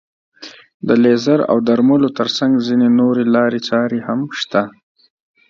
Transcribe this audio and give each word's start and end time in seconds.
د 0.87 0.89
لیزر 1.03 1.39
او 1.51 1.57
درملو 1.67 2.09
تر 2.17 2.27
څنګ 2.37 2.51
ځينې 2.67 2.87
نورې 2.99 3.23
لارې 3.35 3.59
چارې 3.69 3.99
هم 4.07 4.19
شته. 4.39 4.61